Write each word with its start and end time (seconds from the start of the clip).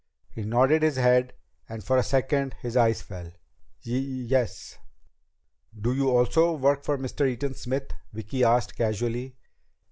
He 0.31 0.41
nodded 0.41 0.81
his 0.81 0.95
head 0.95 1.33
and 1.69 1.83
for 1.83 1.95
a 1.95 2.01
second 2.01 2.55
his 2.55 2.75
eyes 2.75 3.03
fell. 3.03 3.27
"Y 3.85 3.91
yes." 3.91 4.79
"Do 5.79 5.93
you 5.93 6.09
also 6.09 6.53
work 6.55 6.83
for 6.83 6.97
Mr. 6.97 7.27
Eaton 7.29 7.53
Smith?" 7.53 7.91
Vicki 8.11 8.43
asked 8.43 8.75
casually. 8.75 9.35